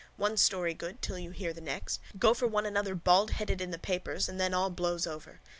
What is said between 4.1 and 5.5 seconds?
and then all blows over.